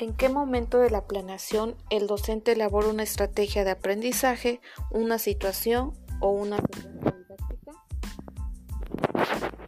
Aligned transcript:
¿En 0.00 0.14
qué 0.14 0.28
momento 0.28 0.78
de 0.78 0.90
la 0.90 1.08
planeación 1.08 1.74
el 1.90 2.06
docente 2.06 2.52
elabora 2.52 2.86
una 2.86 3.02
estrategia 3.02 3.64
de 3.64 3.72
aprendizaje, 3.72 4.60
una 4.92 5.18
situación 5.18 5.92
o 6.20 6.30
una 6.30 6.58
didáctica? 6.58 7.72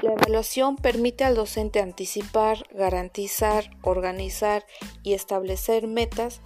La 0.00 0.12
evaluación 0.14 0.76
permite 0.76 1.24
al 1.24 1.34
docente 1.34 1.80
anticipar, 1.80 2.64
garantizar, 2.72 3.68
organizar 3.82 4.64
y 5.02 5.12
establecer 5.12 5.88
metas 5.88 6.40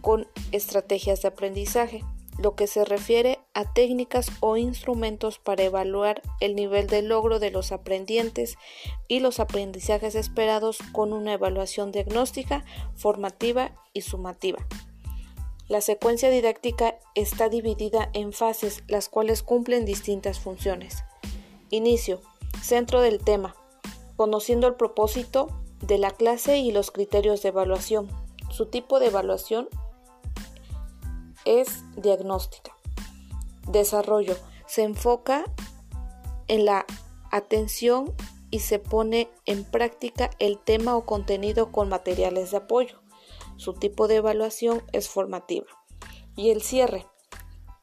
con 0.00 0.28
estrategias 0.52 1.20
de 1.22 1.28
aprendizaje 1.28 2.04
lo 2.38 2.54
que 2.54 2.66
se 2.66 2.84
refiere 2.84 3.40
a 3.52 3.72
técnicas 3.72 4.30
o 4.40 4.56
instrumentos 4.56 5.38
para 5.38 5.64
evaluar 5.64 6.22
el 6.40 6.54
nivel 6.54 6.86
de 6.86 7.02
logro 7.02 7.38
de 7.40 7.50
los 7.50 7.72
aprendientes 7.72 8.56
y 9.08 9.20
los 9.20 9.40
aprendizajes 9.40 10.14
esperados 10.14 10.78
con 10.92 11.12
una 11.12 11.34
evaluación 11.34 11.92
diagnóstica, 11.92 12.64
formativa 12.94 13.72
y 13.92 14.02
sumativa. 14.02 14.58
La 15.68 15.82
secuencia 15.82 16.30
didáctica 16.30 16.98
está 17.14 17.50
dividida 17.50 18.08
en 18.14 18.32
fases, 18.32 18.84
las 18.86 19.10
cuales 19.10 19.42
cumplen 19.42 19.84
distintas 19.84 20.38
funciones. 20.38 21.04
Inicio. 21.68 22.22
Centro 22.62 23.02
del 23.02 23.18
tema. 23.18 23.54
Conociendo 24.16 24.66
el 24.66 24.76
propósito 24.76 25.48
de 25.82 25.98
la 25.98 26.10
clase 26.10 26.56
y 26.56 26.72
los 26.72 26.90
criterios 26.90 27.42
de 27.42 27.50
evaluación. 27.50 28.08
Su 28.50 28.66
tipo 28.66 28.98
de 28.98 29.08
evaluación 29.08 29.68
es 31.44 31.84
diagnóstica. 31.96 32.76
Desarrollo. 33.66 34.36
Se 34.66 34.82
enfoca 34.82 35.44
en 36.46 36.64
la 36.64 36.86
atención 37.30 38.14
y 38.50 38.60
se 38.60 38.78
pone 38.78 39.30
en 39.46 39.64
práctica 39.64 40.30
el 40.38 40.58
tema 40.58 40.96
o 40.96 41.04
contenido 41.04 41.70
con 41.72 41.88
materiales 41.88 42.50
de 42.50 42.58
apoyo. 42.58 43.00
Su 43.56 43.74
tipo 43.74 44.08
de 44.08 44.16
evaluación 44.16 44.82
es 44.92 45.08
formativa. 45.08 45.66
Y 46.36 46.50
el 46.50 46.62
cierre 46.62 47.06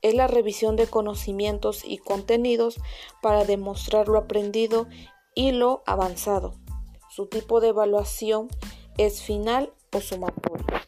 es 0.02 0.14
la 0.14 0.28
revisión 0.28 0.76
de 0.76 0.88
conocimientos 0.88 1.83
y 1.83 1.98
contenidos 1.98 2.80
para 3.22 3.44
demostrar 3.44 4.08
lo 4.08 4.17
aprendido 4.17 4.88
y 5.33 5.52
lo 5.52 5.83
avanzado. 5.86 6.53
Su 7.09 7.28
tipo 7.28 7.59
de 7.59 7.70
evaluación 7.70 8.48
es 8.98 9.22
final 9.22 9.73
o 9.92 10.02
sumatoria. 10.02 10.84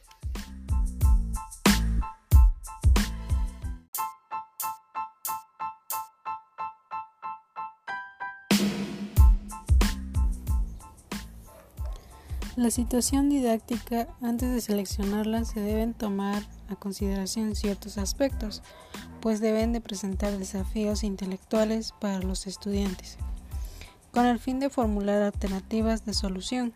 La 12.58 12.72
situación 12.72 13.30
didáctica, 13.30 14.08
antes 14.20 14.52
de 14.52 14.62
seleccionarla, 14.62 15.46
se 15.46 15.60
deben 15.60 15.94
tomar 15.94 16.42
a 16.70 16.76
consideración 16.76 17.56
ciertos 17.56 18.00
aspectos, 18.00 18.64
pues 19.22 19.40
deben 19.42 19.74
de 19.74 19.80
presentar 19.80 20.36
desafíos 20.36 21.04
intelectuales 21.04 21.94
para 22.02 22.18
los 22.18 22.48
estudiantes, 22.48 23.20
con 24.10 24.26
el 24.26 24.40
fin 24.40 24.60
de 24.60 24.72
formular 24.72 25.22
alternativas 25.22 26.04
de 26.04 26.16
solución. 26.16 26.74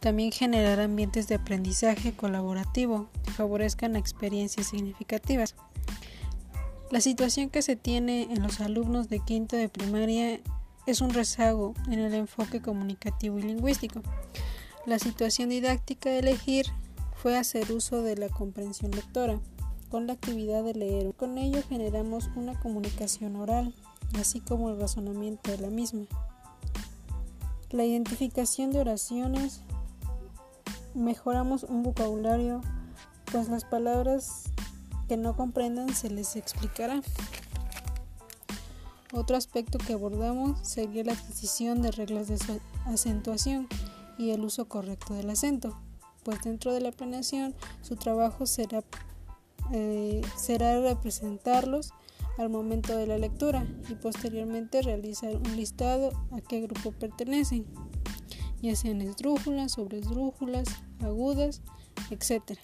También 0.00 0.32
generar 0.32 0.80
ambientes 0.80 1.28
de 1.28 1.36
aprendizaje 1.36 2.12
colaborativo 2.12 3.08
que 3.24 3.30
favorezcan 3.30 3.96
experiencias 3.96 4.66
significativas. 4.66 5.54
La 6.90 7.00
situación 7.00 7.48
que 7.48 7.62
se 7.62 7.74
tiene 7.74 8.24
en 8.24 8.42
los 8.42 8.60
alumnos 8.60 9.08
de 9.08 9.20
quinto 9.20 9.56
de 9.56 9.70
primaria 9.70 10.40
es 10.86 11.00
un 11.00 11.14
rezago 11.14 11.72
en 11.86 12.00
el 12.00 12.12
enfoque 12.12 12.60
comunicativo 12.60 13.38
y 13.38 13.44
lingüístico. 13.44 14.02
La 14.86 15.00
situación 15.00 15.48
didáctica 15.48 16.10
de 16.10 16.20
elegir 16.20 16.66
fue 17.16 17.36
hacer 17.36 17.72
uso 17.72 18.02
de 18.02 18.16
la 18.16 18.28
comprensión 18.28 18.92
lectora 18.92 19.40
con 19.90 20.06
la 20.06 20.12
actividad 20.12 20.62
de 20.62 20.74
leer. 20.74 21.12
Con 21.14 21.38
ello 21.38 21.60
generamos 21.68 22.30
una 22.36 22.58
comunicación 22.60 23.34
oral, 23.34 23.74
así 24.14 24.38
como 24.38 24.70
el 24.70 24.78
razonamiento 24.78 25.50
de 25.50 25.58
la 25.58 25.70
misma. 25.70 26.06
La 27.70 27.84
identificación 27.84 28.70
de 28.70 28.78
oraciones, 28.78 29.62
mejoramos 30.94 31.64
un 31.64 31.82
vocabulario, 31.82 32.60
pues 33.32 33.48
las 33.48 33.64
palabras 33.64 34.44
que 35.08 35.16
no 35.16 35.34
comprendan 35.34 35.96
se 35.96 36.10
les 36.10 36.36
explicará. 36.36 37.02
Otro 39.12 39.36
aspecto 39.36 39.78
que 39.78 39.94
abordamos 39.94 40.60
sería 40.62 41.02
la 41.02 41.14
adquisición 41.14 41.82
de 41.82 41.90
reglas 41.90 42.28
de 42.28 42.38
acentuación 42.86 43.66
y 44.18 44.30
el 44.30 44.42
uso 44.42 44.68
correcto 44.68 45.14
del 45.14 45.30
acento, 45.30 45.78
pues 46.24 46.42
dentro 46.42 46.72
de 46.72 46.80
la 46.80 46.92
planeación 46.92 47.54
su 47.82 47.96
trabajo 47.96 48.46
será, 48.46 48.82
eh, 49.72 50.22
será 50.36 50.80
representarlos 50.80 51.92
al 52.38 52.50
momento 52.50 52.96
de 52.96 53.06
la 53.06 53.18
lectura 53.18 53.66
y 53.88 53.94
posteriormente 53.94 54.82
realizar 54.82 55.34
un 55.36 55.56
listado 55.56 56.10
a 56.32 56.40
qué 56.40 56.60
grupo 56.60 56.92
pertenecen, 56.92 57.66
ya 58.60 58.74
sean 58.74 59.00
esdrújulas, 59.00 59.72
sobresdrújulas, 59.72 60.68
agudas, 61.00 61.62
etc. 62.10 62.58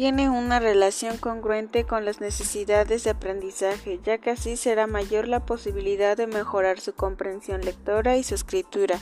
tiene 0.00 0.30
una 0.30 0.60
relación 0.60 1.18
congruente 1.18 1.84
con 1.84 2.06
las 2.06 2.22
necesidades 2.22 3.04
de 3.04 3.10
aprendizaje, 3.10 4.00
ya 4.02 4.16
que 4.16 4.30
así 4.30 4.56
será 4.56 4.86
mayor 4.86 5.28
la 5.28 5.44
posibilidad 5.44 6.16
de 6.16 6.26
mejorar 6.26 6.80
su 6.80 6.94
comprensión 6.94 7.60
lectora 7.60 8.16
y 8.16 8.22
su 8.22 8.34
escritura, 8.34 8.98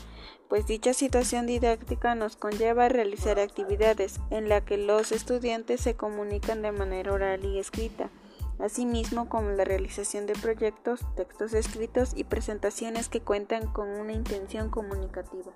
pues 0.48 0.66
dicha 0.66 0.92
situación 0.94 1.46
didáctica 1.46 2.16
nos 2.16 2.34
conlleva 2.34 2.86
a 2.86 2.88
realizar 2.88 3.38
actividades 3.38 4.18
en 4.30 4.48
las 4.48 4.64
que 4.64 4.76
los 4.76 5.12
estudiantes 5.12 5.82
se 5.82 5.94
comunican 5.94 6.62
de 6.62 6.72
manera 6.72 7.12
oral 7.12 7.44
y 7.44 7.60
escrita, 7.60 8.10
asimismo 8.58 9.28
como 9.28 9.50
la 9.50 9.64
realización 9.64 10.26
de 10.26 10.32
proyectos, 10.32 11.06
textos 11.14 11.52
escritos 11.54 12.10
y 12.16 12.24
presentaciones 12.24 13.08
que 13.08 13.20
cuentan 13.20 13.68
con 13.68 13.88
una 13.88 14.14
intención 14.14 14.68
comunicativa. 14.68 15.52